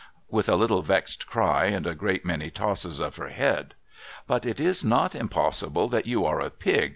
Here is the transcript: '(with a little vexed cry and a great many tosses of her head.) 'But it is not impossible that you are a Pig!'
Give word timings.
'(with 0.31 0.49
a 0.49 0.55
little 0.55 0.81
vexed 0.81 1.27
cry 1.27 1.65
and 1.65 1.85
a 1.85 1.93
great 1.93 2.25
many 2.25 2.49
tosses 2.49 2.99
of 2.99 3.17
her 3.17 3.29
head.) 3.29 3.75
'But 4.25 4.47
it 4.47 4.59
is 4.59 4.83
not 4.83 5.13
impossible 5.13 5.87
that 5.89 6.07
you 6.07 6.25
are 6.25 6.41
a 6.41 6.49
Pig!' 6.49 6.89